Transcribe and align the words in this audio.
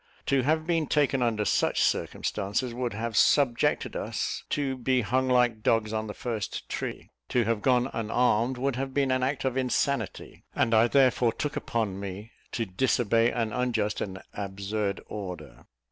To 0.25 0.41
have 0.41 0.65
been 0.65 0.87
taken 0.87 1.21
under 1.21 1.45
such 1.45 1.83
circumstances, 1.83 2.73
would 2.73 2.93
have 2.93 3.15
subjected 3.15 3.95
us 3.95 4.43
to 4.49 4.75
be 4.75 5.01
hung 5.01 5.27
like 5.27 5.61
dogs 5.61 5.93
on 5.93 6.07
the 6.07 6.15
first 6.15 6.67
tree; 6.67 7.11
to 7.29 7.43
have 7.43 7.61
gone 7.61 7.87
unarmed, 7.93 8.57
would 8.57 8.77
have 8.77 8.95
been 8.95 9.11
an 9.11 9.21
act 9.21 9.45
of 9.45 9.57
insanity, 9.57 10.43
and 10.55 10.73
I 10.73 10.87
therefore 10.87 11.33
took 11.33 11.55
upon 11.55 11.99
me 11.99 12.31
to 12.53 12.65
disobey 12.65 13.29
an 13.31 13.53
unjust 13.53 14.01
and 14.01 14.19
absurd 14.33 15.01
order. 15.05 15.67